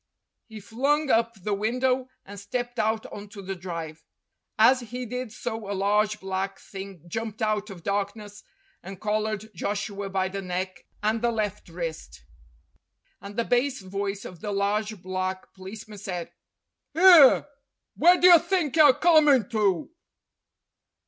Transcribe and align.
He 0.47 0.59
flung 0.59 1.11
up 1.11 1.35
the 1.43 1.53
window 1.53 2.07
and 2.25 2.39
stepped 2.39 2.79
out 2.79 3.05
on 3.13 3.29
to 3.29 3.41
the 3.43 3.55
drive. 3.55 4.03
As 4.57 4.79
he 4.79 5.05
did 5.05 5.31
so 5.31 5.69
a 5.69 5.73
large 5.77 6.19
black 6.19 6.57
thing 6.57 7.03
jumped 7.07 7.39
out 7.39 7.69
of 7.69 7.83
darkness 7.83 8.41
and 8.81 8.99
collared 8.99 9.51
Joshua 9.53 10.09
by 10.09 10.27
the 10.27 10.41
neck 10.41 10.87
and 11.03 11.21
the 11.21 11.29
left 11.29 11.69
wrist. 11.69 12.23
And 13.21 13.35
the 13.35 13.45
bass 13.45 13.81
voice 13.81 14.25
of 14.25 14.41
the 14.41 14.51
large 14.51 15.03
black 15.03 15.53
policeman 15.53 15.99
said:" 15.99 16.31
'Ere, 16.95 17.47
where 17.95 18.19
do 18.19 18.25
you 18.25 18.39
think 18.39 18.75
you're 18.77 18.95
comin' 18.95 19.49
to?" 19.49 19.91